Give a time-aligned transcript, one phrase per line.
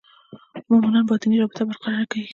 [0.69, 2.23] مومنان باطني رابطه برقراره کړي.